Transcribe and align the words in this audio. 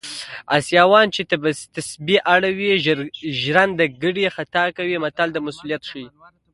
اسیاوان 0.57 1.07
چې 1.15 1.21
تسبې 1.75 2.17
اړوي 2.33 2.71
ژرندګړی 3.41 4.25
خطا 4.35 4.63
کوي 4.77 4.95
متل 5.03 5.27
د 5.33 5.37
مسوولیت 5.45 5.83
ښيي 5.89 6.07